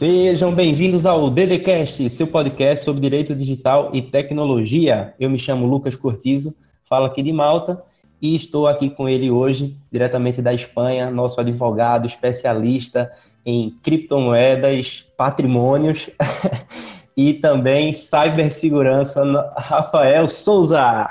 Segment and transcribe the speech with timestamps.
[0.00, 5.12] Sejam bem-vindos ao DDCast, seu podcast sobre direito digital e tecnologia.
[5.20, 6.56] Eu me chamo Lucas Cortizo,
[6.88, 7.84] falo aqui de Malta
[8.18, 13.12] e estou aqui com ele hoje, diretamente da Espanha, nosso advogado especialista
[13.44, 16.08] em criptomoedas, patrimônios
[17.14, 19.22] e também cibersegurança,
[19.54, 21.10] Rafael Souza.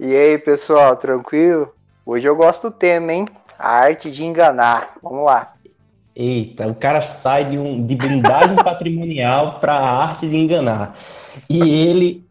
[0.00, 1.70] E aí, pessoal, tranquilo?
[2.06, 3.28] Hoje eu gosto do tema, hein?
[3.58, 4.94] A arte de enganar.
[5.02, 5.57] Vamos lá.
[6.20, 10.98] Eita, o cara sai de, um, de blindagem patrimonial para a arte de enganar.
[11.48, 12.26] E ele,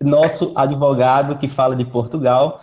[0.00, 2.60] nosso advogado que fala de Portugal,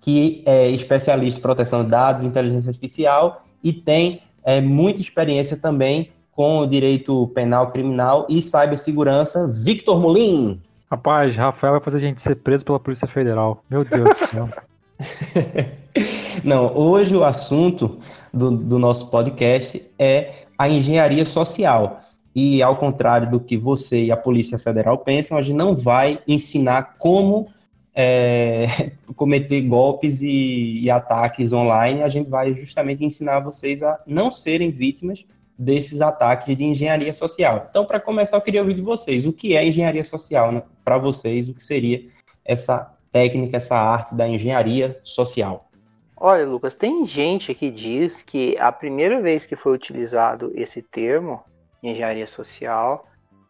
[0.00, 6.10] que é especialista em proteção de dados, inteligência artificial e tem é, muita experiência também
[6.32, 10.60] com o direito penal criminal e cibersegurança, Victor Molin.
[10.90, 13.62] Rapaz, Rafael vai fazer a gente ser preso pela Polícia Federal.
[13.70, 14.48] Meu Deus do céu.
[16.42, 17.98] Não, hoje o assunto
[18.32, 22.00] do, do nosso podcast é a engenharia social.
[22.34, 26.20] E ao contrário do que você e a Polícia Federal pensam, a gente não vai
[26.26, 27.48] ensinar como
[27.94, 34.32] é, cometer golpes e, e, ataques online, a gente vai justamente ensinar vocês a não
[34.32, 35.26] serem vítimas
[35.58, 37.66] desses ataques de engenharia social.
[37.68, 40.62] Então, para começar, eu queria ouvir de vocês o que é engenharia social né?
[40.82, 42.06] para vocês, o que seria
[42.44, 45.68] essa técnica, essa arte da engenharia social.
[46.16, 51.42] Olha, Lucas, tem gente que diz que a primeira vez que foi utilizado esse termo,
[51.82, 53.06] engenharia social,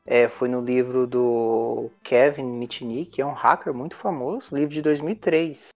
[0.07, 4.83] é, foi no livro do Kevin Mitnick, que é um hacker muito famoso, livro de
[4.83, 5.69] 2003,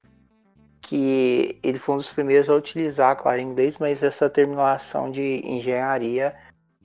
[0.80, 5.42] que ele foi um dos primeiros a utilizar, claro, em inglês, mas essa terminação de
[5.44, 6.34] engenharia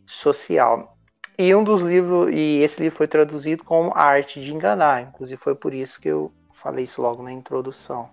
[0.05, 0.97] social.
[1.38, 5.41] E um dos livros, e esse livro foi traduzido como A Arte de Enganar, inclusive
[5.41, 6.31] foi por isso que eu
[6.62, 8.09] falei isso logo na introdução.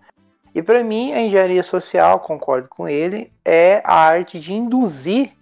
[0.55, 5.33] E para mim, a engenharia social, concordo com ele, é a arte de induzir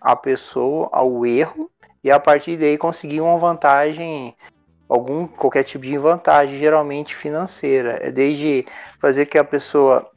[0.00, 1.70] a pessoa ao erro
[2.02, 4.34] e a partir daí conseguir uma vantagem,
[4.88, 7.98] algum qualquer tipo de vantagem, geralmente financeira.
[8.00, 8.66] É desde
[8.98, 10.08] fazer que a pessoa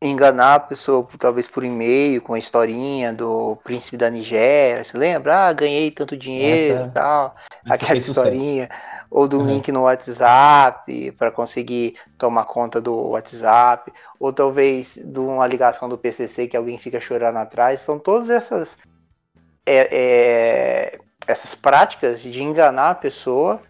[0.00, 5.48] enganar a pessoa, talvez por e-mail, com a historinha do príncipe da Nigéria, você lembra?
[5.48, 7.34] Ah, ganhei tanto dinheiro e tal,
[7.68, 8.68] aquela historinha.
[8.70, 9.46] Sucesso ou do uhum.
[9.46, 13.90] link no WhatsApp para conseguir tomar conta do WhatsApp,
[14.20, 17.80] ou talvez de uma ligação do PCC que alguém fica chorando atrás.
[17.80, 18.76] São todas essas
[19.64, 23.62] é, é, essas práticas de enganar a pessoa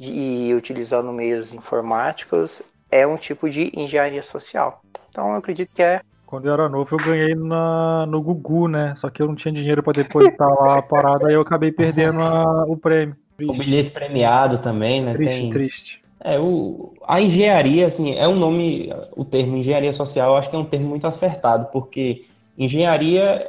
[0.00, 4.80] e utilizando meios informáticos é um tipo de engenharia social.
[5.10, 8.94] Então eu acredito que é quando eu era novo, eu ganhei na, no Gugu, né?
[8.96, 12.20] Só que eu não tinha dinheiro para depositar lá a parada, aí eu acabei perdendo
[12.22, 13.14] a, o prêmio.
[13.36, 13.52] Triste.
[13.52, 15.12] O bilhete premiado também, né?
[15.14, 15.50] Triste, Tem...
[15.50, 16.02] triste.
[16.20, 20.56] É, o, a engenharia, assim, é um nome, o termo engenharia social, eu acho que
[20.56, 22.24] é um termo muito acertado, porque
[22.56, 23.46] engenharia,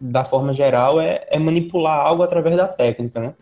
[0.00, 3.34] da forma geral, é, é manipular algo através da técnica, né?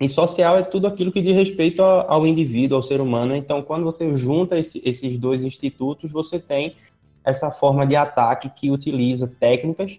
[0.00, 3.34] E social é tudo aquilo que diz respeito ao, indivíduo, ao ser humano.
[3.34, 6.76] Então, quando você junta esse, esses dois institutos, você tem
[7.24, 9.98] essa forma de ataque que utiliza técnicas,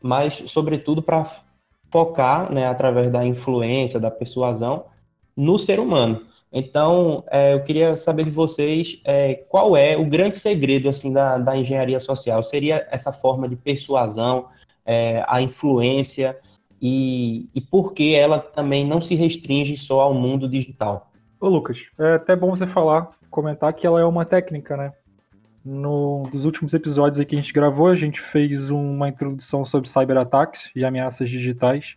[0.00, 1.30] mas, sobretudo, para
[1.94, 4.86] focar, né, através da influência, da persuasão,
[5.36, 6.22] no ser humano.
[6.52, 11.38] Então, é, eu queria saber de vocês é, qual é o grande segredo assim da,
[11.38, 12.42] da engenharia social.
[12.42, 14.46] Seria essa forma de persuasão,
[14.84, 16.36] é, a influência
[16.82, 21.12] e, e por que ela também não se restringe só ao mundo digital?
[21.40, 24.92] Ô Lucas, é até bom você falar, comentar que ela é uma técnica, né?
[25.64, 30.70] No, dos últimos episódios que a gente gravou, a gente fez uma introdução sobre cyberataques
[30.76, 31.96] e ameaças digitais.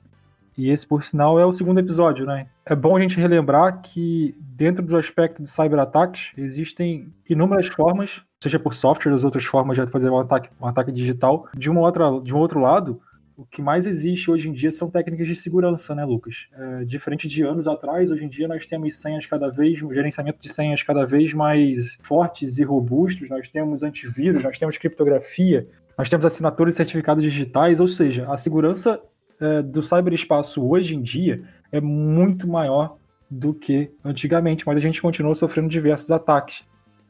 [0.57, 2.47] E esse, por sinal, é o segundo episódio, né?
[2.65, 8.57] É bom a gente relembrar que, dentro do aspecto de cyberataques, existem inúmeras formas, seja
[8.57, 11.47] por software ou outras formas de fazer um ataque, um ataque digital.
[11.55, 12.99] De, uma outra, de um outro lado,
[13.37, 16.47] o que mais existe hoje em dia são técnicas de segurança, né, Lucas?
[16.53, 20.41] É, diferente de anos atrás, hoje em dia nós temos senhas cada vez, um gerenciamento
[20.41, 26.09] de senhas cada vez mais fortes e robustos, nós temos antivírus, nós temos criptografia, nós
[26.09, 28.99] temos assinaturas e certificados digitais, ou seja, a segurança
[29.39, 32.97] é, do cyberespaço hoje em dia é muito maior
[33.29, 36.63] do que antigamente, mas a gente continua sofrendo diversos ataques.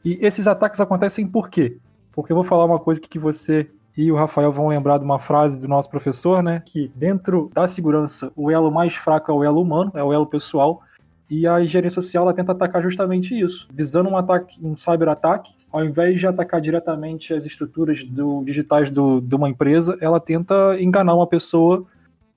[0.04, 1.78] E esses ataques acontecem por quê?
[2.12, 5.18] Porque eu vou falar uma coisa que você e o Rafael vão lembrar de uma
[5.18, 6.62] frase do nosso professor, né?
[6.64, 10.24] Que dentro da segurança, o elo mais fraco é o elo humano, é o elo
[10.24, 10.80] pessoal.
[11.28, 15.84] E a engenharia social ela tenta atacar justamente isso, visando um ataque, um cyber-ataque, ao
[15.84, 21.16] invés de atacar diretamente as estruturas do, digitais do, de uma empresa, ela tenta enganar
[21.16, 21.84] uma pessoa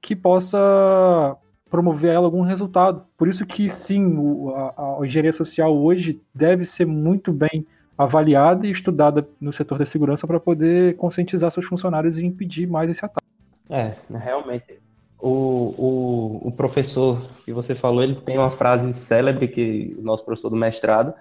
[0.01, 1.37] que possa
[1.69, 3.05] promover a ela algum resultado.
[3.15, 4.17] Por isso que sim,
[4.55, 7.67] a, a engenharia social hoje deve ser muito bem
[8.03, 12.89] avaliada e estudada no setor da segurança para poder conscientizar seus funcionários e impedir mais
[12.89, 13.25] esse ataque.
[13.69, 14.79] É, realmente.
[15.19, 20.25] O, o, o professor que você falou, ele tem uma frase célebre que o nosso
[20.25, 21.13] professor do mestrado,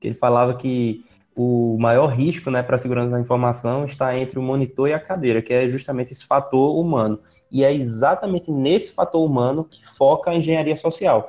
[0.00, 4.38] que ele falava que o maior risco né, para a segurança da informação está entre
[4.38, 7.20] o monitor e a cadeira, que é justamente esse fator humano.
[7.50, 11.28] E é exatamente nesse fator humano que foca a engenharia social.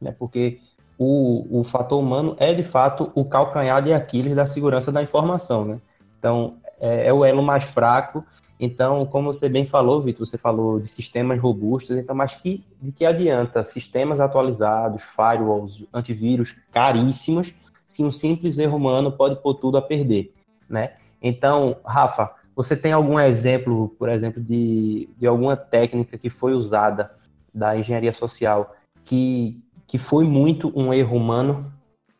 [0.00, 0.60] Né, porque
[0.98, 5.64] o, o fator humano é, de fato, o calcanhar de Aquiles da segurança da informação.
[5.64, 5.78] Né?
[6.18, 8.24] Então, é, é o elo mais fraco
[8.58, 12.90] então, como você bem falou, Vitor, você falou de sistemas robustos, então, mas que, de
[12.90, 17.52] que adianta sistemas atualizados, firewalls, antivírus caríssimos,
[17.86, 20.32] se um simples erro humano pode pôr tudo a perder,
[20.68, 20.94] né?
[21.20, 27.10] Então, Rafa, você tem algum exemplo, por exemplo, de, de alguma técnica que foi usada
[27.54, 31.72] da engenharia social que, que foi muito um erro humano,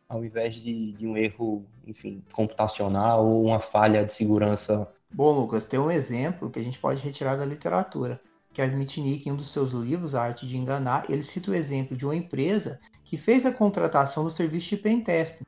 [0.07, 5.65] ao invés de, de um erro, enfim, computacional ou uma falha de segurança Bom, Lucas,
[5.65, 8.21] tem um exemplo que a gente pode retirar da literatura.
[8.53, 11.95] Kevin Mitnick, em um dos seus livros, A Arte de Enganar, ele cita o exemplo
[11.95, 15.45] de uma empresa que fez a contratação do serviço de pentesting,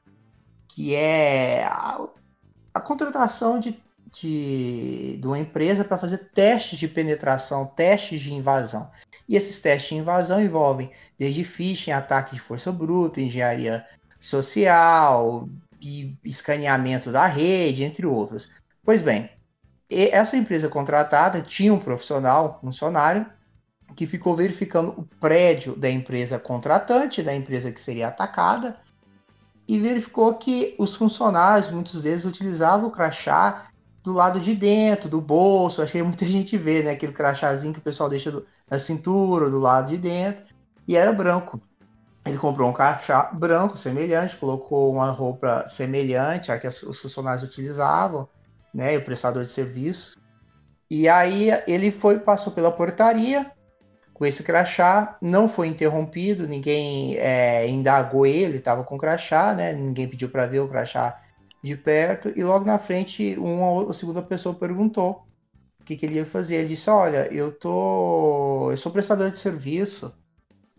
[0.67, 2.07] que é a,
[2.73, 3.77] a contratação de,
[4.11, 8.89] de, de, uma empresa para fazer testes de penetração, testes de invasão.
[9.29, 13.85] E esses testes de invasão envolvem desde phishing, ataque de força bruta, engenharia
[14.19, 15.47] social,
[15.81, 18.49] e escaneamento da rede, entre outros.
[18.83, 19.29] Pois bem,
[19.89, 23.25] essa empresa contratada tinha um profissional, um funcionário,
[23.95, 28.79] que ficou verificando o prédio da empresa contratante, da empresa que seria atacada,
[29.67, 33.67] e verificou que os funcionários, muitos deles, utilizavam o crachá
[34.03, 35.85] do lado de dentro, do bolso.
[35.85, 36.91] Que muita gente vê, né?
[36.91, 40.43] Aquele crachazinho que o pessoal deixa do, na cintura, do lado de dentro,
[40.87, 41.61] e era branco.
[42.25, 48.27] Ele comprou um crachá branco semelhante, colocou uma roupa semelhante à que os funcionários utilizavam,
[48.73, 50.15] né, o prestador de serviços.
[50.89, 53.51] E aí ele foi, passou pela portaria
[54.13, 60.09] com esse crachá, não foi interrompido, ninguém é, indagou ele, estava com crachá, né, ninguém
[60.09, 61.21] pediu para ver o crachá
[61.63, 65.25] de perto, e logo na frente uma ou segunda pessoa perguntou
[65.89, 66.57] que, que ele ia fazer.
[66.57, 68.69] Ele disse, olha, eu tô.
[68.71, 70.13] eu sou prestador de serviço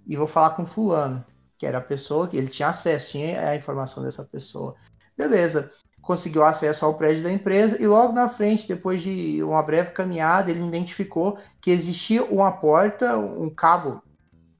[0.07, 1.25] e vou falar com fulano,
[1.59, 4.75] que era a pessoa que ele tinha acesso, tinha a informação dessa pessoa.
[5.17, 5.71] Beleza
[6.01, 10.51] conseguiu acesso ao prédio da empresa e logo na frente, depois de uma breve caminhada,
[10.51, 14.03] ele identificou que existia uma porta, um cabo,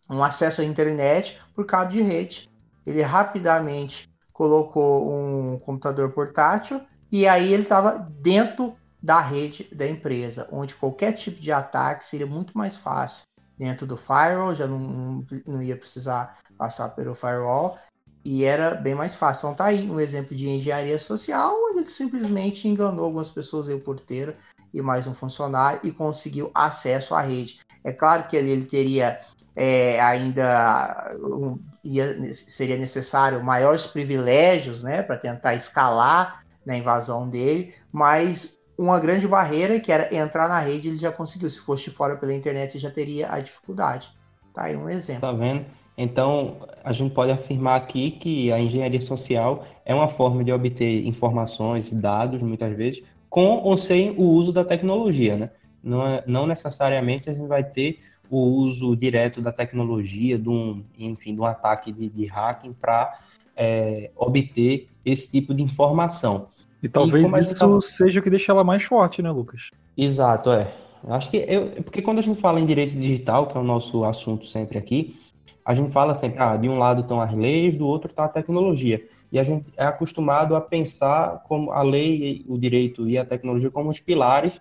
[0.09, 2.49] um acesso à internet por cabo de rede.
[2.87, 10.49] Ele rapidamente colocou um computador portátil e aí ele estava dentro da rede da empresa,
[10.53, 13.25] onde qualquer tipo de ataque seria muito mais fácil.
[13.59, 17.79] Dentro do firewall, já não, não ia precisar passar pelo firewall,
[18.25, 19.47] e era bem mais fácil.
[19.47, 23.81] Então tá aí um exemplo de engenharia social, onde ele simplesmente enganou algumas pessoas, o
[23.81, 24.37] porteiro
[24.73, 27.61] e mais um funcionário, e conseguiu acesso à rede.
[27.83, 29.21] É claro que ele, ele teria
[29.57, 37.75] é, ainda um, ia, seria necessário maiores privilégios né, para tentar escalar na invasão dele,
[37.91, 41.51] mas uma grande barreira que era entrar na rede ele já conseguiu.
[41.51, 44.11] Se fosse de fora pela internet já teria a dificuldade.
[44.55, 45.21] Tá aí um exemplo.
[45.21, 45.67] Tá vendo?
[45.99, 51.07] Então, a gente pode afirmar aqui que a engenharia social é uma forma de obter
[51.07, 55.51] informações e dados, muitas vezes, com ou sem o uso da tecnologia, né?
[55.83, 57.99] Não, é, não necessariamente a gente vai ter
[58.31, 63.19] o uso direto da tecnologia, de um, enfim, de um ataque de, de hacking para
[63.55, 66.47] é, obter esse tipo de informação.
[66.83, 67.81] E talvez e isso tava...
[67.81, 69.71] seja o que deixa ela mais forte, né, Lucas?
[69.97, 70.73] Exato, é.
[71.09, 74.05] Acho que eu, porque quando a gente fala em direito digital, que é o nosso
[74.05, 75.17] assunto sempre aqui,
[75.65, 78.29] a gente fala sempre, ah, de um lado estão as leis, do outro está a
[78.29, 79.03] tecnologia.
[79.33, 83.71] E a gente é acostumado a pensar como a lei, o direito e a tecnologia
[83.71, 84.61] como os pilares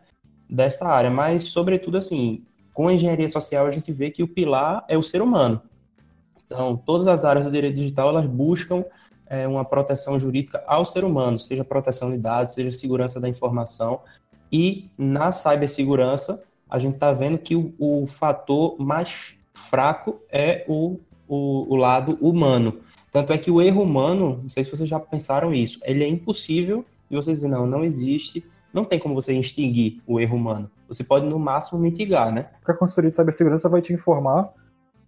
[0.49, 4.85] dessa área, mas sobretudo assim, com a engenharia social a gente vê que o pilar
[4.87, 5.61] é o ser humano.
[6.45, 8.83] Então, todas as áreas do direito digital elas buscam
[9.29, 14.01] é, uma proteção jurídica ao ser humano, seja proteção de dados, seja segurança da informação.
[14.51, 19.35] E na cibersegurança, a gente está vendo que o, o fator mais
[19.69, 22.79] fraco é o, o, o lado humano.
[23.11, 26.07] Tanto é que o erro humano, não sei se vocês já pensaram isso, ele é
[26.07, 28.43] impossível e vocês dizem, não, não existe,
[28.73, 30.69] não tem como você extinguir o erro humano.
[30.87, 32.47] Você pode, no máximo, mitigar, né?
[32.65, 34.51] A consultoria de cibersegurança vai te informar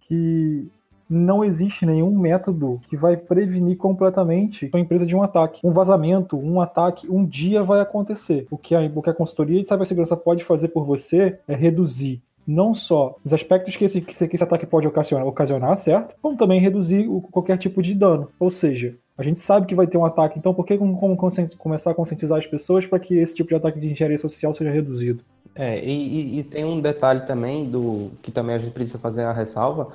[0.00, 0.68] que
[1.12, 5.60] não existe nenhum método que vai prevenir completamente a empresa de um ataque.
[5.62, 8.46] Um vazamento, um ataque, um dia vai acontecer.
[8.50, 12.22] O que a, o que a consultoria de cibersegurança pode fazer por você é reduzir
[12.46, 16.14] não só os aspectos que esse, que esse ataque pode ocasionar, ocasionar, certo?
[16.20, 18.28] Como também reduzir o, qualquer tipo de dano.
[18.38, 21.16] Ou seja, A gente sabe que vai ter um ataque, então por que como, como
[21.58, 24.70] começar a conscientizar as pessoas para que esse tipo de ataque de engenharia social seja
[24.70, 25.22] reduzido?
[25.54, 29.32] É, e, e, tem um detalhe também do que também a gente precisa fazer a
[29.32, 29.88] ressalva,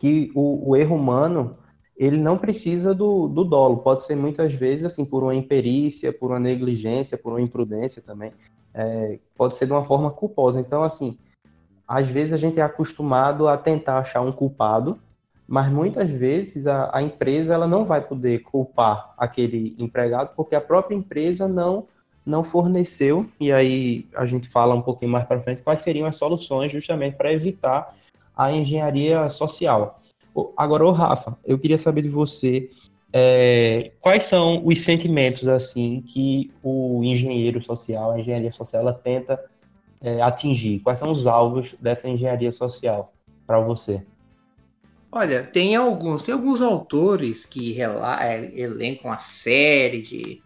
[0.00, 1.56] que o, o erro humano
[1.96, 6.30] ele não precisa do, do dolo, pode ser muitas vezes assim por uma imperícia, por
[6.30, 8.32] uma negligência, por uma imprudência também,
[8.74, 10.58] é, pode ser de uma forma culposa.
[10.58, 11.18] Então assim,
[11.86, 14.98] às vezes a gente é acostumado a tentar achar um culpado
[15.50, 20.60] mas muitas vezes a, a, empresa ela não vai poder culpar aquele empregado porque a
[20.60, 21.88] própria empresa não
[22.24, 23.26] não forneceu.
[23.40, 27.16] E aí a gente fala um pouquinho mais para frente quais seriam as soluções justamente
[27.16, 27.92] para evitar
[28.40, 30.00] a engenharia social.
[30.56, 32.70] Agora, o Rafa, eu queria saber de você
[33.12, 39.38] é, quais são os sentimentos assim que o engenheiro social, a engenharia social, ela tenta
[40.00, 40.78] é, atingir?
[40.80, 43.12] Quais são os alvos dessa engenharia social
[43.46, 44.02] para você?
[45.12, 50.40] Olha, tem alguns, tem alguns autores que é, elencam a série de,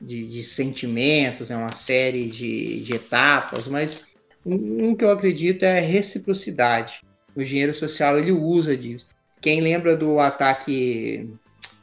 [0.00, 4.04] de, de, sentimentos, é uma série de, de etapas, mas
[4.46, 7.02] um, um, que eu acredito é a reciprocidade.
[7.38, 9.06] O engenheiro social ele usa disso.
[9.40, 11.32] Quem lembra do ataque,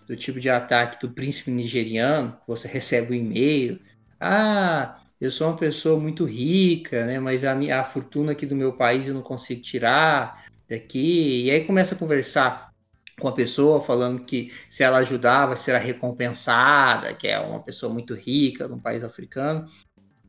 [0.06, 3.80] do tipo de ataque do príncipe nigeriano, você recebe um e-mail,
[4.20, 7.22] ah, eu sou uma pessoa muito rica, né?
[7.22, 11.52] Mas a, minha, a fortuna aqui do meu país eu não consigo tirar daqui, e
[11.52, 12.72] aí começa a conversar
[13.18, 17.94] com a pessoa, falando que se ela ajudar vai ser recompensada, que é uma pessoa
[17.94, 19.70] muito rica num país africano.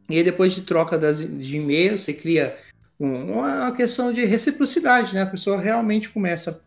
[0.08, 2.56] E aí depois de troca das, de e-mails, você cria
[2.98, 5.22] uma questão de reciprocidade, né?
[5.22, 6.60] A pessoa realmente começa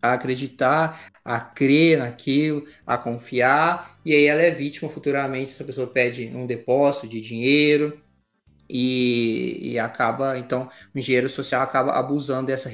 [0.00, 5.52] a acreditar, a crer naquilo, a confiar, e aí ela é vítima futuramente.
[5.52, 8.00] Essa pessoa pede um depósito de dinheiro,
[8.68, 12.68] e, e, acaba, então, o engenheiro social acaba abusando dessa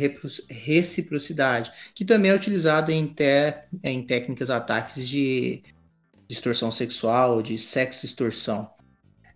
[0.48, 5.62] reciprocidade, que também é utilizada em, te, em técnicas ataques de
[6.26, 8.70] distorção sexual, de sexo extorsão.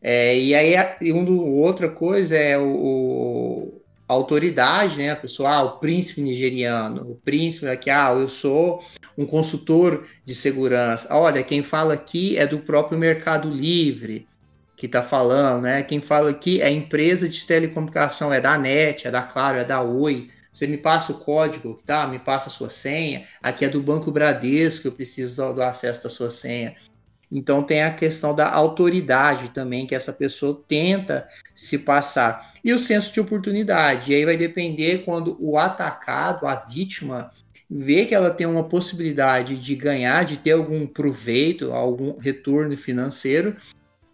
[0.02, 1.26] É, e aí, e um,
[1.58, 5.10] outra coisa é o, o a autoridade, né?
[5.10, 8.84] A pessoa, ah, o príncipe nigeriano, o príncipe aqui, ah, eu sou
[9.18, 11.08] um consultor de segurança.
[11.14, 14.28] Olha, quem fala aqui é do próprio Mercado Livre
[14.76, 15.82] que está falando, né?
[15.82, 19.64] Quem fala aqui é a empresa de telecomunicação, é da NET, é da Claro, é
[19.64, 20.30] da Oi.
[20.52, 22.06] Você me passa o código, tá?
[22.06, 23.26] Me passa a sua senha.
[23.42, 26.74] Aqui é do Banco Bradesco, eu preciso do, do acesso da sua senha.
[27.30, 32.54] Então tem a questão da autoridade também que essa pessoa tenta se passar.
[32.64, 34.12] E o senso de oportunidade.
[34.12, 37.30] E aí vai depender quando o atacado, a vítima,
[37.68, 43.56] vê que ela tem uma possibilidade de ganhar, de ter algum proveito, algum retorno financeiro,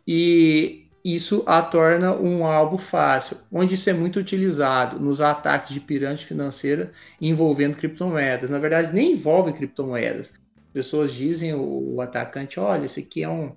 [0.07, 5.81] e isso a torna um alvo fácil, onde isso é muito utilizado nos ataques de
[5.81, 8.51] pirâmide financeira envolvendo criptomoedas.
[8.51, 10.33] Na verdade, nem envolve criptomoedas.
[10.73, 13.53] Pessoas dizem o, atacante, olha, isso aqui é um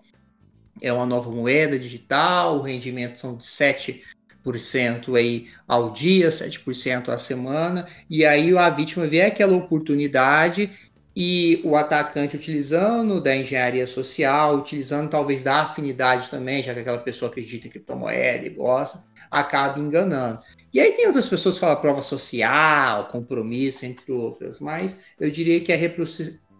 [0.81, 7.17] é uma nova moeda digital, o rendimento são de 7% aí ao dia, 7% à
[7.17, 10.69] semana, e aí a vítima vê aquela oportunidade
[11.15, 16.97] e o atacante utilizando da engenharia social, utilizando talvez da afinidade também, já que aquela
[16.97, 20.39] pessoa acredita em criptomoeda e gosta, acaba enganando.
[20.73, 25.61] E aí tem outras pessoas que falam prova social, compromisso, entre outras, mas eu diria
[25.61, 25.77] que a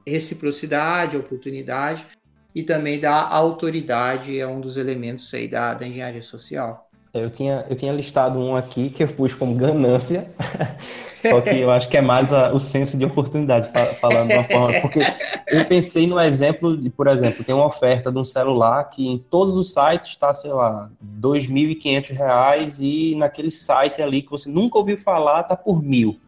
[0.06, 2.06] reciprocidade, oportunidade
[2.54, 6.90] e também da autoridade é um dos elementos aí da, da engenharia social.
[7.14, 10.30] Eu tinha, eu tinha listado um aqui que eu pus como ganância,
[11.08, 13.72] só que eu acho que é mais a, o senso de oportunidade,
[14.02, 14.82] falando de uma forma.
[14.82, 15.00] Porque
[15.48, 19.18] eu pensei no exemplo de, por exemplo, tem uma oferta de um celular que em
[19.18, 24.78] todos os sites está, sei lá, R$ 2.500 e naquele site ali que você nunca
[24.78, 26.20] ouviu falar está por mil.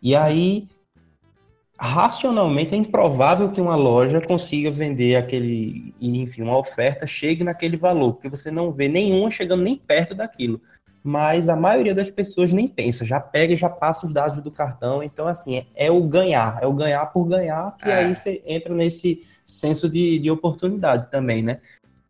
[0.00, 0.66] E aí
[1.82, 8.12] racionalmente é improvável que uma loja consiga vender aquele, enfim, uma oferta chegue naquele valor,
[8.12, 10.60] porque você não vê nenhuma chegando nem perto daquilo.
[11.02, 14.50] Mas a maioria das pessoas nem pensa, já pega e já passa os dados do
[14.52, 15.02] cartão.
[15.02, 17.94] Então, assim, é, é o ganhar, é o ganhar por ganhar, que é.
[17.94, 21.58] aí você entra nesse senso de, de oportunidade também, né?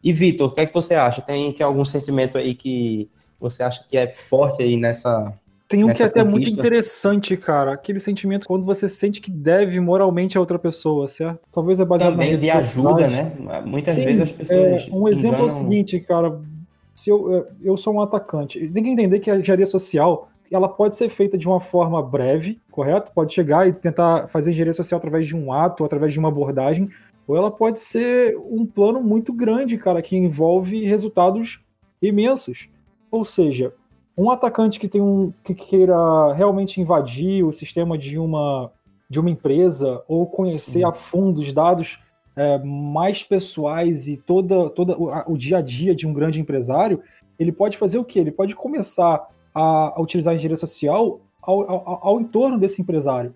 [0.05, 1.23] E, Vitor, o que é que você acha?
[1.23, 3.09] Tem, tem algum sentimento aí que
[3.41, 5.33] você acha que é forte aí nessa,
[5.73, 7.73] tem um que é até muito interessante, cara.
[7.73, 11.41] Aquele sentimento quando você sente que deve moralmente a outra pessoa, certo?
[11.50, 13.33] Talvez é baseado Também de ajuda, né?
[13.64, 14.88] Muitas Sim, vezes as pessoas.
[14.88, 15.49] É, um exemplo enganam...
[15.49, 16.41] é o seguinte, cara.
[16.95, 20.69] Se eu, é, eu sou um atacante, tem que entender que a engenharia social ela
[20.69, 23.11] pode ser feita de uma forma breve, correto?
[23.12, 26.91] Pode chegar e tentar fazer engenharia social através de um ato, através de uma abordagem,
[27.26, 31.61] ou ela pode ser um plano muito grande, cara, que envolve resultados
[32.02, 32.69] imensos.
[33.11, 33.73] Ou seja,
[34.16, 38.71] um atacante que tem um que queira realmente invadir o sistema de uma
[39.09, 41.99] de uma empresa ou conhecer a fundo os dados
[42.35, 47.02] é, mais pessoais e toda, toda o, o, dia a dia de um grande empresário,
[47.38, 48.21] ele pode fazer o quê?
[48.21, 53.35] Ele pode começar a, a utilizar a engenharia social ao, ao, ao entorno desse empresário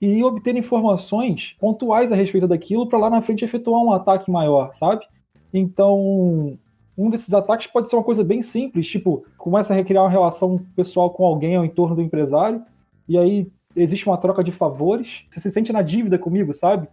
[0.00, 4.74] e obter informações pontuais a respeito daquilo para lá na frente efetuar um ataque maior,
[4.74, 5.04] sabe?
[5.52, 6.56] Então,
[6.96, 10.60] um desses ataques pode ser uma coisa bem simples, tipo, começa a recriar uma relação
[10.74, 12.62] pessoal com alguém ao entorno do empresário,
[13.08, 16.88] e aí existe uma troca de favores, você se sente na dívida comigo, sabe?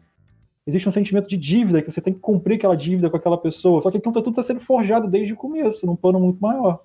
[0.67, 3.81] Existe um sentimento de dívida, que você tem que cumprir aquela dívida com aquela pessoa,
[3.81, 6.81] só que aquilo tá tudo está sendo forjado desde o começo, num plano muito maior.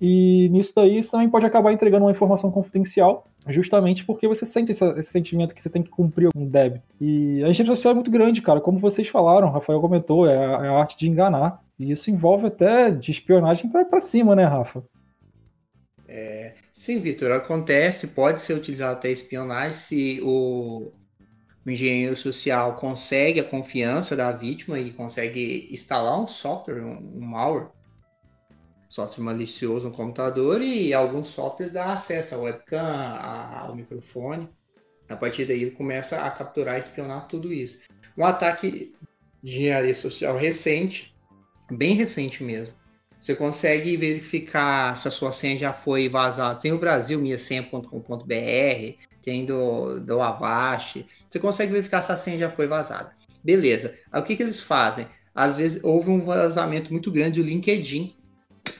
[0.00, 4.72] E nisso daí, você também pode acabar entregando uma informação confidencial, justamente porque você sente
[4.72, 6.84] esse, esse sentimento que você tem que cumprir um débito.
[7.00, 10.66] E a engenharia social é muito grande, cara, como vocês falaram, Rafael comentou, é a,
[10.66, 11.62] é a arte de enganar.
[11.78, 14.82] E isso envolve até de espionagem para cima, né, Rafa?
[16.08, 20.90] É, sim, Vitor, acontece, pode ser utilizado até espionagem se o,
[21.64, 27.20] o, engenheiro social consegue a confiança da vítima e consegue instalar um software, um, um
[27.20, 27.68] malware,
[28.88, 33.18] software malicioso no computador e alguns softwares dá acesso à webcam,
[33.60, 34.48] ao microfone.
[35.08, 37.80] A partir daí ele começa a capturar e espionar tudo isso.
[38.16, 38.94] Um ataque
[39.42, 41.14] de engenharia social recente
[41.70, 42.74] bem recente mesmo.
[43.20, 46.58] Você consegue verificar se a sua senha já foi vazada.
[46.58, 51.04] Tem o Brasil, minhasenha.com.br, tem do, do Avast.
[51.28, 53.12] Você consegue verificar se a senha já foi vazada.
[53.42, 53.96] Beleza.
[54.12, 55.06] Aí, o que, que eles fazem?
[55.34, 58.14] Às vezes houve um vazamento muito grande do LinkedIn,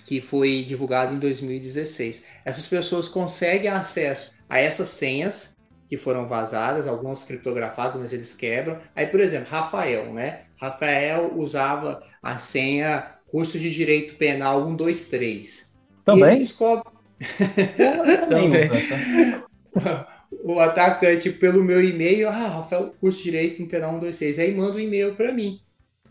[0.04, 2.25] que foi divulgado em 2016.
[2.45, 5.57] Essas pessoas conseguem acesso a essas senhas
[5.88, 8.78] que foram vazadas, algumas criptografadas, mas eles quebram.
[8.95, 10.42] Aí, por exemplo, Rafael, né?
[10.61, 15.78] Rafael usava a senha curso de direito penal 123.
[16.04, 16.37] Também?
[16.37, 16.92] E descobre.
[18.28, 18.68] Também.
[20.45, 24.38] o atacante pelo meu e-mail, ah, Rafael, curso de direito penal 126.
[24.38, 25.61] Aí manda um e-mail para mim.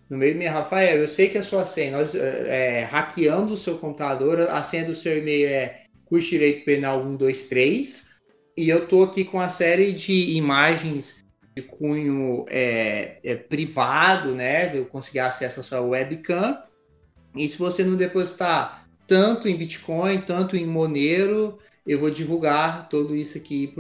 [0.09, 3.77] No meu e-mail, Rafael, eu sei que a sua senha, nós é, hackeando o seu
[3.77, 8.07] computador, a senha do seu e-mail é curso direito penal 123
[8.55, 14.75] e eu tô aqui com a série de imagens de cunho é, é, privado, né?
[14.77, 16.57] Eu conseguir acesso à sua webcam.
[17.35, 23.15] E se você não depositar tanto em Bitcoin, tanto em Monero, eu vou divulgar tudo
[23.15, 23.73] isso aqui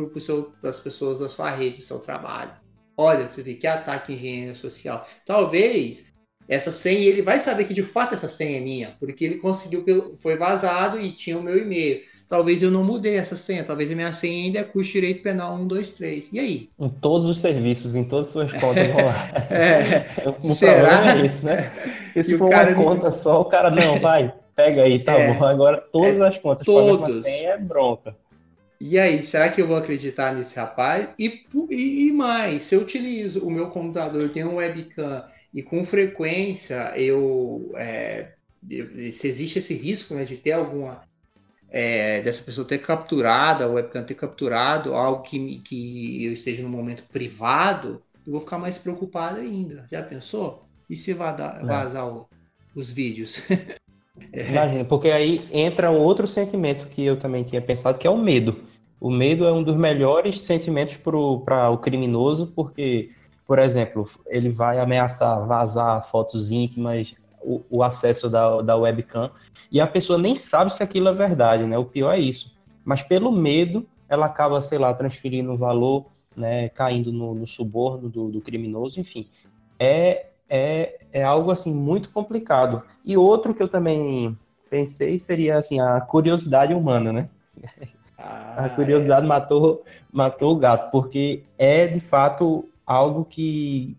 [0.61, 2.51] para as pessoas da sua rede, do seu trabalho.
[2.97, 5.07] Olha, tu vê que ataque engenharia social.
[5.25, 6.16] Talvez
[6.47, 10.15] essa senha, ele vai saber que de fato essa senha é minha, porque ele conseguiu,
[10.17, 13.95] foi vazado e tinha o meu e-mail talvez eu não mudei essa senha, talvez a
[13.95, 16.29] minha senha ainda é custo direito penal 1, 2, 3.
[16.33, 16.69] E aí?
[16.79, 19.29] Em todos os serviços, em todas as suas contas vão lá.
[19.49, 20.05] é,
[20.43, 21.17] o será?
[21.17, 21.71] é isso, né?
[22.05, 25.45] Porque se for uma conta só, o cara, não, vai, pega aí, tá é, bom.
[25.45, 27.23] Agora todas é, as contas todos.
[27.23, 28.15] senha é bronca.
[28.79, 31.09] E aí, será que eu vou acreditar nesse rapaz?
[31.17, 35.23] E, e, e, mais, se eu utilizo o meu computador, tem um webcam
[35.57, 38.33] e com frequência eu, é,
[39.11, 41.01] se existe esse risco né, de ter alguma
[41.67, 46.69] é, dessa pessoa ter capturado, a webcam ter capturado algo que, que eu esteja no
[46.69, 49.87] momento privado, eu vou ficar mais preocupado ainda.
[49.91, 50.63] Já pensou?
[50.87, 51.65] E se vazar, é.
[51.65, 52.29] vazar o,
[52.75, 53.49] os vídeos?
[54.31, 54.51] é.
[54.51, 58.17] Imagina, porque aí entra um outro sentimento que eu também tinha pensado, que é o
[58.17, 58.63] medo.
[59.01, 61.17] O medo é um dos melhores sentimentos para
[61.71, 63.09] o criminoso, porque,
[63.47, 69.31] por exemplo, ele vai ameaçar vazar fotos íntimas, o, o acesso da, da webcam
[69.71, 71.77] e a pessoa nem sabe se aquilo é verdade, né?
[71.77, 72.53] O pior é isso.
[72.83, 76.69] Mas pelo medo, ela acaba, sei lá, transferindo o valor, né?
[76.69, 79.27] Caindo no, no suborno do, do, criminoso, enfim.
[79.79, 82.83] É, é, é algo, assim, muito complicado.
[83.03, 84.37] E outro que eu também
[84.69, 87.29] pensei seria, assim, a curiosidade humana, né?
[88.19, 89.29] Ah, a curiosidade é.
[89.29, 93.97] matou, matou o gato, porque é, de fato, algo que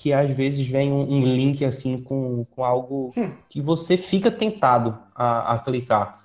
[0.00, 3.32] que às vezes vem um, um link assim com, com algo hum.
[3.50, 6.24] que você fica tentado a, a, clicar.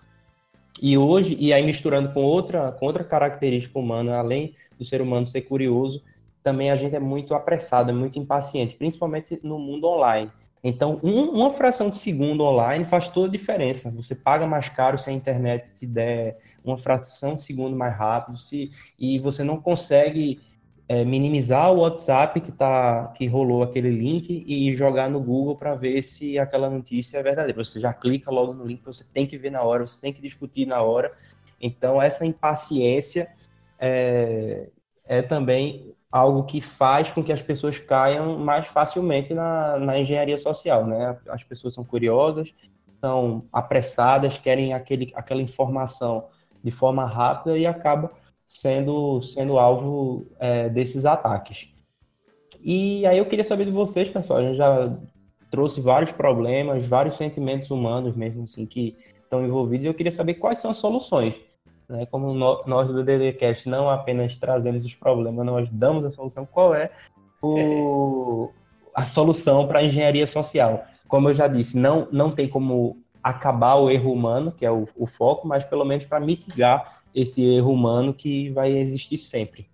[0.81, 5.25] E hoje, e aí misturando com outra, com outra característica humana, além do ser humano
[5.25, 6.01] ser curioso,
[6.41, 10.31] também a gente é muito apressado, é muito impaciente, principalmente no mundo online.
[10.63, 13.91] Então, um, uma fração de segundo online faz toda a diferença.
[13.91, 18.37] Você paga mais caro se a internet te der uma fração de segundo mais rápido,
[18.37, 20.39] se, e você não consegue
[20.88, 25.74] é, minimizar o WhatsApp que, tá, que rolou aquele link e jogar no Google para
[25.74, 27.63] ver se aquela notícia é verdadeira.
[27.63, 30.21] Você já clica logo no link, você tem que ver na hora, você tem que
[30.21, 31.12] discutir na hora.
[31.60, 33.30] Então, essa impaciência
[33.80, 34.69] é,
[35.06, 40.38] é também algo que faz com que as pessoas caiam mais facilmente na, na engenharia
[40.38, 40.86] social.
[40.86, 41.17] Né?
[41.28, 42.54] As pessoas são curiosas,
[43.02, 46.28] são apressadas, querem aquele, aquela informação
[46.63, 48.12] de forma rápida e acaba
[48.47, 51.69] sendo, sendo alvo é, desses ataques.
[52.62, 54.39] E aí eu queria saber de vocês, pessoal.
[54.39, 54.97] A gente já
[55.51, 59.86] trouxe vários problemas, vários sentimentos humanos mesmo, assim, que estão envolvidos.
[59.86, 61.36] E eu queria saber quais são as soluções.
[61.88, 62.05] Né?
[62.08, 66.45] Como nós do DDCast não apenas trazemos os problemas, nós damos a solução.
[66.45, 66.91] Qual é
[67.41, 68.49] o,
[68.93, 70.86] a solução para a engenharia social?
[71.08, 74.88] Como eu já disse, não, não tem como acabar o erro humano, que é o,
[74.95, 79.69] o foco, mas pelo menos para mitigar esse erro humano que vai existir sempre.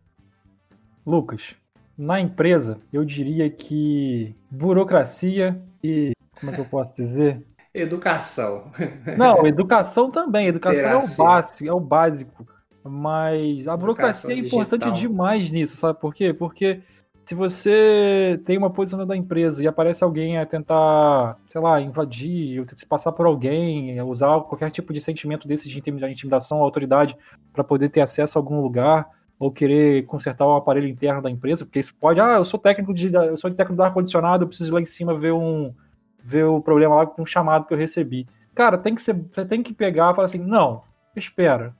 [1.05, 1.55] Lucas,
[1.97, 6.11] na empresa, eu diria que burocracia e.
[6.39, 7.43] Como é que eu posso dizer?
[7.73, 8.71] Educação.
[9.17, 10.47] Não, educação também.
[10.47, 12.47] Educação é o básico, é o básico.
[12.83, 14.99] Mas a burocracia é importante digital.
[14.99, 16.33] demais nisso, sabe por quê?
[16.33, 16.81] Porque
[17.31, 22.61] se você tem uma posição da empresa e aparece alguém a tentar, sei lá, invadir,
[22.75, 27.15] se passar por alguém, usar qualquer tipo de sentimento desse de intimidação, autoridade,
[27.53, 31.63] para poder ter acesso a algum lugar, ou querer consertar o aparelho interno da empresa,
[31.63, 34.47] porque isso pode, ah, eu sou técnico de, eu sou técnico do ar condicionado, eu
[34.49, 35.73] preciso ir lá em cima ver um
[36.21, 38.27] ver o problema lá com um chamado que eu recebi.
[38.53, 40.83] Cara, tem que ser, você tem que pegar e falar assim, não,
[41.15, 41.73] espera,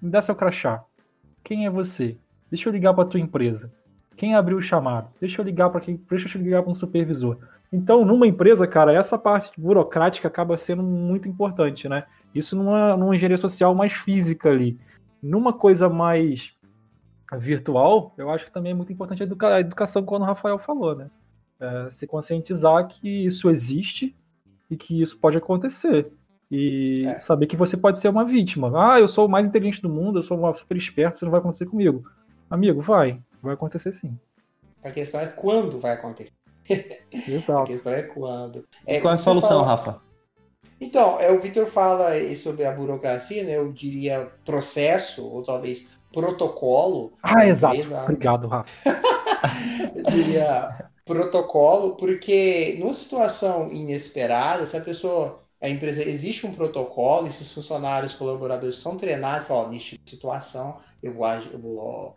[0.00, 0.82] me dá seu crachá.
[1.44, 2.16] Quem é você?
[2.50, 3.70] Deixa eu ligar para tua empresa.
[4.20, 5.08] Quem abriu o chamado?
[5.18, 7.38] Deixa eu ligar para quem, deixa eu ligar para um supervisor.
[7.72, 12.04] Então, numa empresa, cara, essa parte burocrática acaba sendo muito importante, né?
[12.34, 14.78] Isso numa, numa engenharia social mais física ali.
[15.22, 16.52] Numa coisa mais
[17.38, 20.58] virtual, eu acho que também é muito importante a, educa a educação, como o Rafael
[20.58, 21.10] falou, né?
[21.58, 24.14] É, se conscientizar que isso existe
[24.70, 26.12] e que isso pode acontecer.
[26.50, 27.20] E é.
[27.20, 28.70] saber que você pode ser uma vítima.
[28.74, 31.32] Ah, eu sou o mais inteligente do mundo, eu sou uma super esperto, isso não
[31.32, 32.04] vai acontecer comigo.
[32.50, 33.18] Amigo, vai.
[33.42, 34.18] Vai acontecer sim.
[34.82, 36.32] A questão é quando vai acontecer.
[37.28, 37.62] Exato.
[37.62, 38.64] a questão é quando.
[38.86, 39.66] É, e qual é a solução, fala...
[39.66, 40.02] Rafa?
[40.80, 43.56] Então, é, o Victor fala sobre a burocracia, né?
[43.56, 47.12] Eu diria processo, ou talvez protocolo.
[47.22, 47.76] Ah, exato.
[47.76, 48.02] Empresa.
[48.02, 48.90] Obrigado, Rafa.
[49.94, 57.26] eu diria protocolo, porque numa situação inesperada, se a pessoa, a empresa, existe um protocolo,
[57.26, 62.14] e se os funcionários, colaboradores são treinados, ó, neste situação, eu vou, eu vou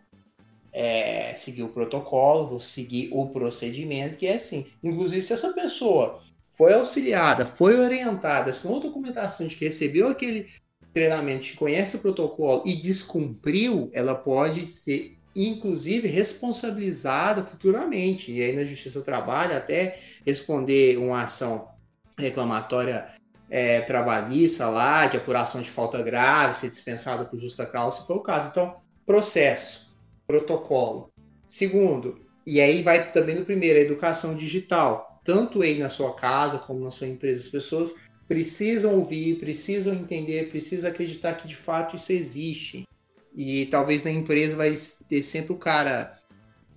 [0.74, 4.66] é, seguir o protocolo, vou seguir o procedimento, que é assim.
[4.82, 6.20] Inclusive, se essa pessoa
[6.52, 10.48] foi auxiliada, foi orientada, assinou documentação de que recebeu aquele
[10.92, 18.32] treinamento, conhece o protocolo e descumpriu, ela pode ser, inclusive, responsabilizada futuramente.
[18.32, 21.68] E aí na Justiça do Trabalho, até responder uma ação
[22.18, 23.08] reclamatória
[23.48, 28.16] é, trabalhista lá, de apuração de falta grave, ser dispensada por justa causa, se for
[28.16, 28.48] o caso.
[28.48, 29.83] Então, processo,
[30.26, 31.10] protocolo.
[31.46, 35.20] Segundo, e aí vai também no primeiro, a educação digital.
[35.24, 37.94] Tanto aí na sua casa como na sua empresa, as pessoas
[38.28, 42.84] precisam ouvir, precisam entender, precisam acreditar que de fato isso existe.
[43.34, 44.74] E talvez na empresa vai
[45.08, 46.18] ter sempre o cara.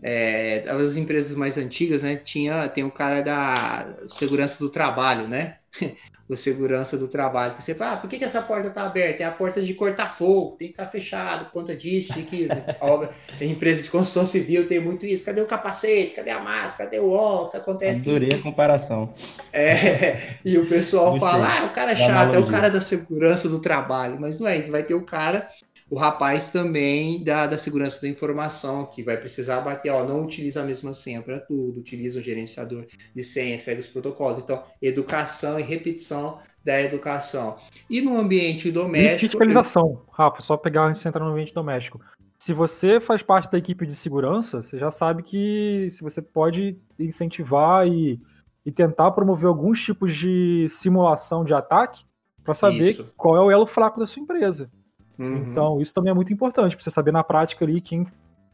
[0.01, 2.15] É, as empresas mais antigas, né?
[2.17, 5.57] Tinha, tem o cara da segurança do trabalho, né?
[6.29, 7.53] o segurança do trabalho.
[7.53, 9.23] Que você fala, ah, por que, que essa porta está aberta?
[9.23, 12.47] É a porta de cortar fogo, tem que estar tá fechado, por conta disso, que
[12.81, 13.09] obra,
[13.39, 15.23] tem empresa de construção civil, tem muito isso.
[15.23, 16.13] Cadê o capacete?
[16.13, 16.89] Cadê a máscara?
[16.89, 17.55] Cadê o óculos?
[17.55, 18.39] Acontece Adorei isso.
[18.39, 19.13] a comparação.
[19.53, 23.47] É, e o pessoal fala, ah, o cara é chato, é o cara da segurança
[23.47, 24.17] do trabalho.
[24.19, 25.47] Mas não é, vai ter o cara
[25.89, 30.61] o rapaz também da, da segurança da informação, que vai precisar bater, ó, não utiliza
[30.61, 34.39] a mesma senha para tudo, utiliza o gerenciador de senha, segue os protocolos.
[34.39, 37.55] Então, educação e repetição da educação.
[37.89, 39.31] E no ambiente doméstico.
[39.31, 40.05] Digitalização, eu...
[40.11, 42.01] Rafa, só pegar e entrar no ambiente doméstico.
[42.37, 46.77] Se você faz parte da equipe de segurança, você já sabe que se você pode
[46.99, 48.21] incentivar e,
[48.65, 52.03] e tentar promover alguns tipos de simulação de ataque
[52.43, 53.13] para saber Isso.
[53.17, 54.69] qual é o elo fraco da sua empresa.
[55.17, 55.49] Uhum.
[55.49, 58.05] Então, isso também é muito importante, para você saber na prática ali quem,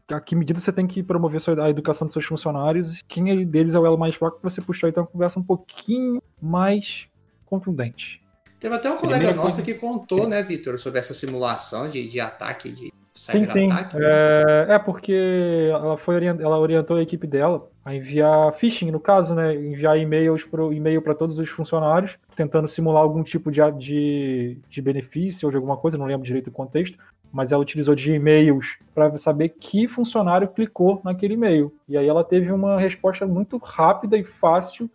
[0.08, 3.74] a que medida você tem que promover a educação dos seus funcionários e quem deles
[3.74, 7.06] é o elo mais fraco para você puxar então uma conversa um pouquinho mais
[7.44, 8.22] contundente.
[8.58, 12.70] Teve até um colega nosso que contou, né, Vitor, sobre essa simulação de, de ataque
[12.72, 12.92] de
[13.24, 13.68] Sim, sim.
[13.94, 19.34] É, é, porque ela, foi, ela orientou a equipe dela a enviar phishing, no caso,
[19.34, 19.54] né?
[19.54, 24.82] Enviar e-mails pro, e-mail para todos os funcionários, tentando simular algum tipo de, de, de
[24.82, 26.98] benefício ou de alguma coisa, não lembro direito o contexto,
[27.32, 31.74] mas ela utilizou de e-mails para saber que funcionário clicou naquele e-mail.
[31.88, 34.90] E aí ela teve uma resposta muito rápida e fácil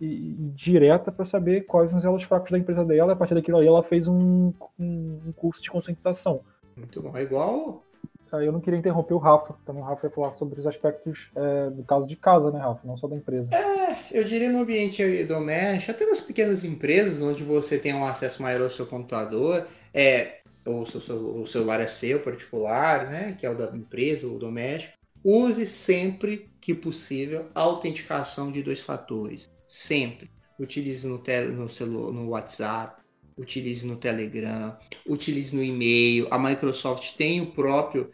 [0.00, 3.12] e, e direta para saber quais são os elos fracos da empresa dela.
[3.12, 6.40] E a partir daquilo aí ela fez um, um, um curso de conscientização.
[6.76, 7.16] Muito bom.
[7.16, 7.82] É igual.
[8.32, 9.54] Eu não queria interromper o Rafa.
[9.64, 12.80] Também o Rafa ia falar sobre os aspectos é, do caso de casa, né, Rafa?
[12.84, 13.54] Não só da empresa.
[13.54, 18.42] É, eu diria no ambiente doméstico, até nas pequenas empresas, onde você tem um acesso
[18.42, 23.36] maior ao seu computador, é, ou o seu, o celular é seu particular, né?
[23.38, 24.96] Que é o da empresa, o doméstico.
[25.24, 29.48] use sempre que possível a autenticação de dois fatores.
[29.68, 30.30] Sempre.
[30.58, 33.00] Utilize no, tele, no, celular, no WhatsApp,
[33.36, 36.26] utilize no Telegram, utilize no e-mail.
[36.30, 38.10] A Microsoft tem o próprio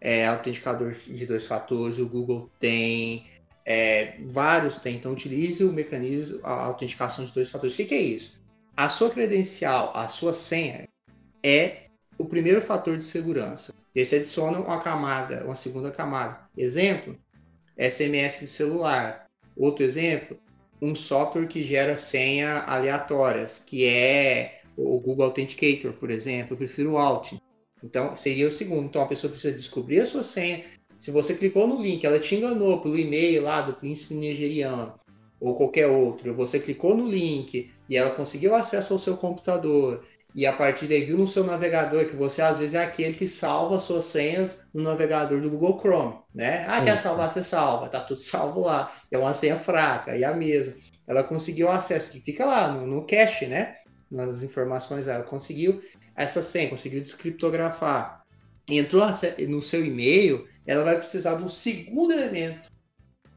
[0.00, 3.24] é, autenticador de dois fatores, o Google tem,
[3.64, 4.96] é, vários tem.
[4.96, 7.74] Então, utilize o mecanismo, a autenticação de dois fatores.
[7.74, 8.40] O que, que é isso?
[8.76, 10.86] A sua credencial, a sua senha,
[11.42, 11.86] é
[12.18, 13.74] o primeiro fator de segurança.
[13.94, 16.40] E você adiciona uma camada, uma segunda camada.
[16.56, 17.16] Exemplo,
[17.78, 19.26] SMS de celular.
[19.56, 20.38] Outro exemplo,
[20.80, 26.54] um software que gera senha aleatórias, que é o Google Authenticator, por exemplo.
[26.54, 27.32] Eu prefiro o Alt.
[27.82, 28.86] Então, seria o segundo.
[28.86, 30.64] Então, a pessoa precisa descobrir a sua senha.
[30.98, 34.94] Se você clicou no link, ela te enganou pelo e-mail lá do príncipe nigeriano
[35.38, 36.34] ou qualquer outro.
[36.34, 40.02] Você clicou no link e ela conseguiu acesso ao seu computador
[40.36, 43.26] e a partir daí viu no seu navegador que você às vezes é aquele que
[43.26, 46.66] salva suas senhas no navegador do Google Chrome, né?
[46.68, 48.92] Ah, quer salvar, você salva, tá tudo salvo lá.
[49.10, 50.74] É uma senha fraca, e a mesma.
[51.06, 53.76] Ela conseguiu acesso, que fica lá no, no cache, né?
[54.10, 55.82] Nas informações, ela conseguiu
[56.14, 58.24] essa senha, conseguiu descriptografar.
[58.68, 59.04] Entrou
[59.48, 62.70] no seu e-mail, ela vai precisar de um segundo elemento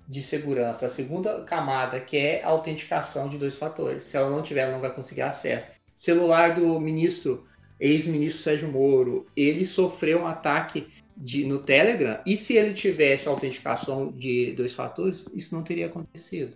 [0.07, 4.05] de segurança, a segunda camada, que é a autenticação de dois fatores.
[4.05, 5.67] Se ela não tiver, ela não vai conseguir acesso
[5.99, 7.45] celular do ministro,
[7.77, 14.09] ex-ministro Sérgio Moro, ele sofreu um ataque de, no Telegram, e se ele tivesse autenticação
[14.09, 16.55] de dois fatores, isso não teria acontecido.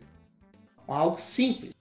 [0.88, 1.74] Algo simples.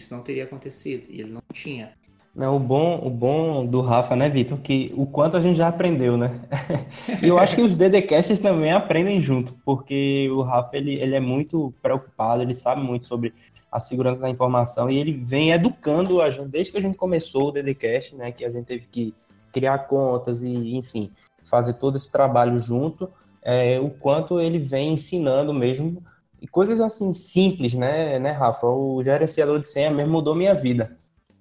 [0.00, 1.92] Isso não teria acontecido, e ele não tinha.
[2.34, 5.68] Não, o bom, o bom do Rafa, né, Vitor, que o quanto a gente já
[5.68, 6.40] aprendeu, né?
[7.22, 11.20] e eu acho que os DDcasts também aprendem junto, porque o Rafa, ele, ele é
[11.20, 13.34] muito preocupado, ele sabe muito sobre
[13.70, 17.48] a segurança da informação e ele vem educando a gente desde que a gente começou
[17.48, 19.14] o DDCast, né, que a gente teve que
[19.52, 21.10] criar contas e, enfim,
[21.44, 23.10] fazer todo esse trabalho junto,
[23.42, 26.02] é, o quanto ele vem ensinando mesmo
[26.40, 28.66] e coisas assim simples, né, né, Rafa?
[28.66, 30.96] O gerenciador de senha mesmo mudou minha vida.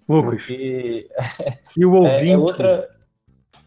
[0.07, 1.07] Lucas, porque...
[1.65, 2.89] se o ouvinte é, é outra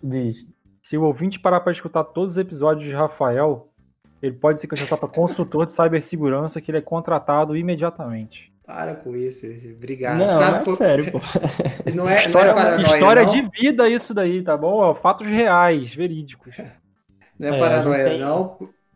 [0.03, 0.47] diz.
[0.83, 3.73] Se o ouvinte parar para escutar todos os episódios de Rafael,
[4.21, 8.53] ele pode se candidatar para consultor de cibersegurança que ele é contratado imediatamente.
[8.65, 10.19] Para com isso, obrigado.
[10.19, 10.77] Não, Sabe, é por...
[10.77, 11.21] sério, pô.
[11.95, 13.33] Não é, história, não é paranoia, História não?
[13.33, 14.95] de vida isso daí, tá bom?
[14.95, 16.57] Fatos reais, verídicos.
[17.39, 18.23] Não é, é paranoia, tem...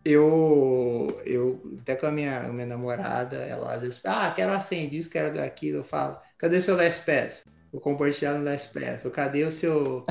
[0.09, 4.61] Eu, eu, até com a minha, minha namorada, ela às vezes fala, ah, quero a
[4.61, 5.79] senha disso, quero daquilo.
[5.79, 7.45] Eu falo, cadê seu LastPass?
[7.73, 9.05] Vou compartilhar no LastPass.
[9.05, 10.05] Ou cadê o seu,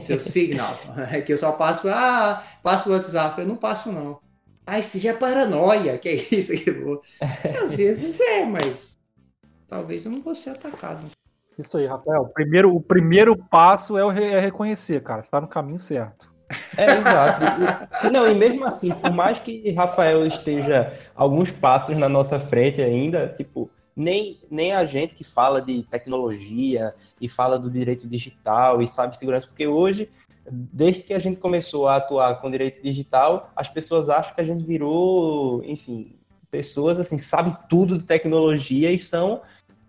[0.00, 0.76] seu Signal?
[1.10, 3.40] É que eu só passo, ah, passo o WhatsApp.
[3.40, 4.20] Eu não passo, não.
[4.64, 7.02] Ah, isso já é paranoia, que é isso, aquilo.
[7.60, 8.96] Às vezes é, mas
[9.66, 11.08] talvez eu não vou ser atacado.
[11.58, 12.22] Isso aí, Rafael.
[12.22, 15.24] O primeiro, o primeiro passo é, o re, é reconhecer, cara.
[15.24, 16.29] Você tá no caminho certo.
[16.76, 18.10] É, exato.
[18.12, 23.28] Não, e mesmo assim, por mais que Rafael esteja alguns passos na nossa frente ainda,
[23.28, 28.88] tipo, nem, nem a gente que fala de tecnologia e fala do direito digital e
[28.88, 30.08] sabe segurança, porque hoje,
[30.50, 34.44] desde que a gente começou a atuar com direito digital, as pessoas acham que a
[34.44, 36.16] gente virou, enfim,
[36.50, 39.42] pessoas assim, sabem tudo de tecnologia e são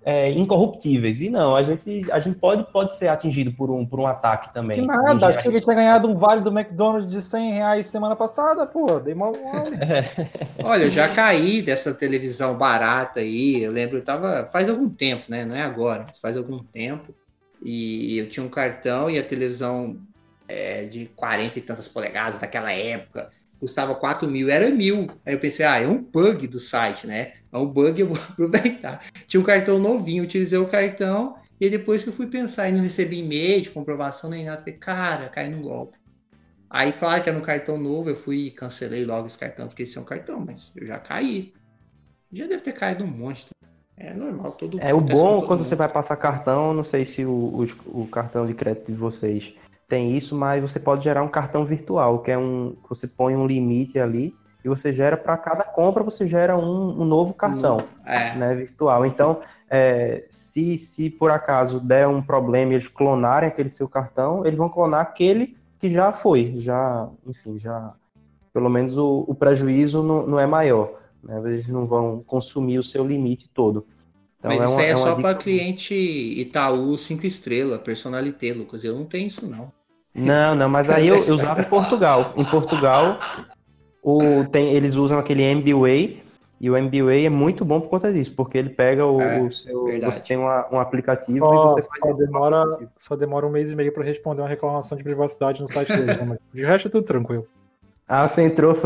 [0.04, 1.22] é, incorruptíveis.
[1.22, 4.54] E não, a gente, a gente pode, pode ser atingido por um, por um ataque
[4.54, 4.80] também.
[4.80, 7.86] Que nada, achei que a gente tinha ganhado um vale do McDonald's de 100 reais
[7.88, 9.32] semana passada, pô, dei uma...
[10.64, 15.26] Olha, eu já caí dessa televisão barata aí, eu lembro, eu tava, faz algum tempo,
[15.30, 17.14] né, não é agora, faz algum tempo,
[17.62, 19.98] e eu tinha um cartão e a televisão
[20.48, 23.30] é, de 40 e tantas polegadas daquela época,
[23.62, 25.08] custava 4 mil, era mil.
[25.24, 27.34] Aí eu pensei, ah, é um bug do site, né?
[27.54, 29.06] É um bug, eu vou aproveitar.
[29.28, 32.82] Tinha um cartão novinho, utilizei o cartão, e depois que eu fui pensar e não
[32.82, 35.97] recebi e-mail de comprovação nem nada, falei, cara, cai no golpe.
[36.67, 39.86] Aí, claro que era um cartão novo, eu fui e cancelei logo esse cartão, fiquei
[39.86, 41.54] sem um cartão, mas eu já caí.
[42.34, 43.45] Já deve ter caído um monte.
[43.95, 45.69] É normal, todo É o bom quando mundo.
[45.69, 47.30] você vai passar cartão, não sei se o,
[47.86, 49.54] o, o cartão de crédito de vocês
[49.91, 52.77] tem isso, mas você pode gerar um cartão virtual, que é um.
[52.88, 57.04] Você põe um limite ali e você gera para cada compra, você gera um, um
[57.04, 58.34] novo cartão é.
[58.38, 59.06] né, virtual.
[59.06, 64.45] Então, é, se, se por acaso der um problema e eles clonarem aquele seu cartão,
[64.45, 67.93] eles vão clonar aquele que já foi, já, enfim, já.
[68.54, 71.01] Pelo menos o, o prejuízo não, não é maior.
[71.21, 71.38] Né?
[71.43, 73.86] Eles não vão consumir o seu limite todo.
[74.39, 78.86] Então, Mas é isso aí é, é só para cliente Itaú 5 estrelas, personalité, Lucas.
[78.86, 79.81] Eu não tenho isso, não.
[80.13, 82.34] Não, não, mas aí eu, eu usava em Portugal.
[82.36, 83.19] Em Portugal,
[84.04, 86.21] o, tem, eles usam aquele MBWay,
[86.60, 89.52] e o MBWay é muito bom por conta disso, porque ele pega o, é, o
[89.52, 89.86] seu.
[89.86, 90.13] Verdade.
[90.13, 92.00] Você tem uma, um aplicativo só, e você faz.
[92.00, 95.67] Só demora, só demora um mês e meio para responder uma reclamação de privacidade no
[95.67, 96.24] site dele, né?
[96.24, 97.47] mas de resto é tudo tranquilo.
[98.08, 98.78] Ah, você entrou.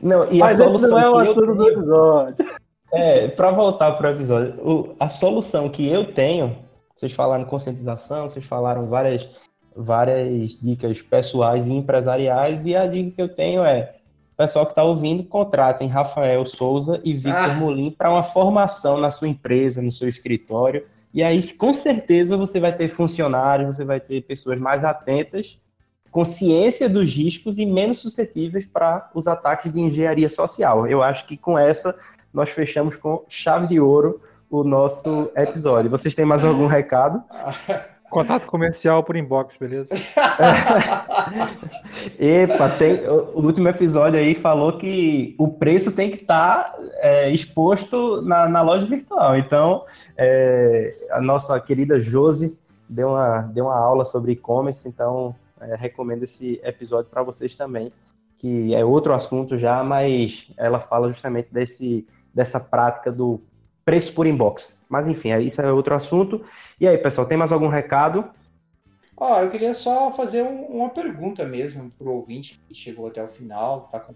[0.00, 2.46] Não, e Mas a solução não é o assunto do episódio.
[2.92, 6.58] É, para voltar para o episódio, a solução que eu tenho,
[7.02, 9.28] vocês falaram conscientização, vocês falaram várias,
[9.74, 13.96] várias dicas pessoais e empresariais, e a dica que eu tenho é,
[14.36, 17.54] pessoal que está ouvindo, contratem Rafael Souza e Victor Ah.
[17.54, 22.60] Molim para uma formação na sua empresa, no seu escritório, e aí com certeza você
[22.60, 25.58] vai ter funcionários, você vai ter pessoas mais atentas,
[26.08, 30.86] consciência dos riscos e menos suscetíveis para os ataques de engenharia social.
[30.86, 31.96] Eu acho que com essa
[32.32, 34.20] nós fechamos com chave de ouro
[34.52, 35.90] o nosso episódio.
[35.90, 37.22] Vocês têm mais algum recado?
[38.10, 39.94] Contato comercial por inbox, beleza?
[42.20, 46.74] Epa, tem, o último episódio aí falou que o preço tem que estar
[47.32, 49.38] exposto na, na loja virtual.
[49.38, 49.86] Então,
[50.18, 56.24] é, a nossa querida Josi deu uma, deu uma aula sobre e-commerce, então é, recomendo
[56.24, 57.90] esse episódio para vocês também,
[58.36, 63.40] que é outro assunto já, mas ela fala justamente desse, dessa prática do
[63.84, 64.78] preço por inbox.
[64.88, 66.44] Mas enfim, isso é outro assunto.
[66.80, 68.24] E aí, pessoal, tem mais algum recado?
[69.16, 73.28] Ó, eu queria só fazer um- uma pergunta mesmo pro ouvinte que chegou até o
[73.28, 74.14] final, tá com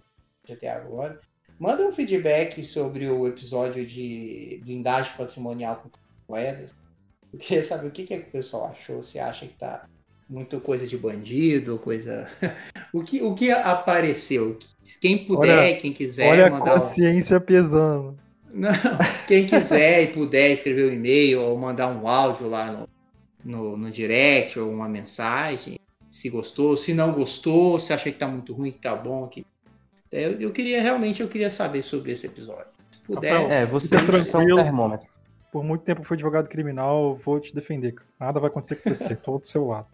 [0.51, 1.21] até agora.
[1.59, 5.89] Manda um feedback sobre o episódio de blindagem patrimonial com
[6.29, 6.75] moedas.
[7.33, 9.03] Eu queria saber o que, que, é que o pessoal achou.
[9.03, 9.87] Se acha que tá
[10.29, 12.29] muito coisa de bandido, coisa.
[12.93, 14.59] o, que, o que apareceu?
[15.01, 16.77] Quem puder, Olha- quem quiser Olha a mandar.
[16.77, 18.17] um- consciência pesando.
[18.57, 18.71] Não,
[19.29, 22.89] quem quiser e puder escrever um e-mail ou mandar um áudio lá no,
[23.45, 25.79] no, no direct ou uma mensagem,
[26.11, 29.29] se gostou, se não gostou, se acha que tá muito ruim, que tá bom.
[29.29, 29.47] Que...
[30.11, 32.69] Eu, eu queria, realmente, eu queria saber sobre esse episódio.
[32.91, 35.07] Se puder, É, Fica são um termômetro.
[35.53, 37.95] Por muito tempo fui advogado criminal, vou te defender.
[38.19, 39.87] Nada vai acontecer com você, tô do seu lado.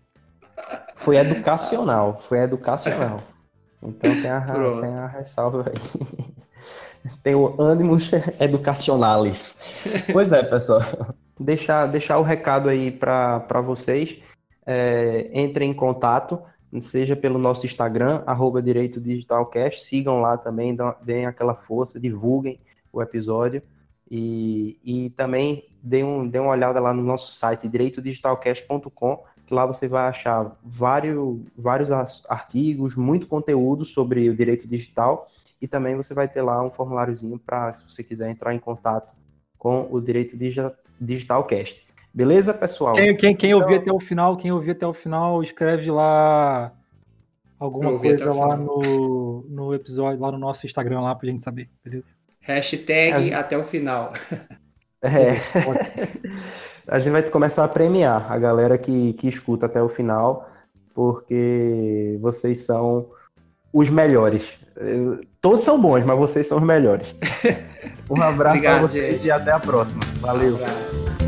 [0.95, 3.23] Foi educacional, foi educacional.
[3.83, 4.81] Então tem a, Pronto.
[4.81, 6.33] tem a ressalva aí.
[7.23, 8.11] Tem o ânimos
[8.41, 9.59] educacionales.
[10.13, 10.83] Pois é, pessoal.
[11.39, 14.19] Deixar, deixar o recado aí para vocês.
[14.65, 16.41] É, entrem em contato,
[16.83, 19.83] seja pelo nosso Instagram, arroba Direito Digitalcast.
[19.83, 22.61] Sigam lá também, deem aquela força, divulguem
[22.93, 23.63] o episódio.
[24.11, 29.65] E, e também dê, um, dê uma olhada lá no nosso site, direitodigitalcast.com, que lá
[29.65, 31.91] você vai achar vários, vários
[32.29, 35.27] artigos, muito conteúdo sobre o direito digital.
[35.63, 39.15] E também você vai ter lá um formuláriozinho para, se você quiser entrar em contato
[39.57, 40.61] com o Direito Digi-
[41.01, 41.87] Digitalcast.
[42.13, 42.93] Beleza, pessoal?
[42.95, 46.73] Quem, quem, quem Então- ouvir até o final, quem ouvir até o final, escreve lá
[47.61, 48.81] alguma coisa o lá final.
[48.81, 52.17] no, no episódio, lá no nosso Instagram, lá pra gente saber, beleza?
[52.41, 53.35] hashtag É.
[53.35, 54.13] até o final.
[55.05, 55.41] É.
[56.87, 60.49] A gente vai começar a premiar a galera que, que escuta até o final,
[60.95, 63.09] porque vocês são
[63.73, 64.49] os melhores.
[65.41, 67.15] Todos são bons, mas vocês são os melhores.
[68.11, 69.27] Um abraço para vocês gente.
[69.27, 70.01] e até a próxima.
[70.21, 70.57] Valeu.
[70.57, 71.22] Um.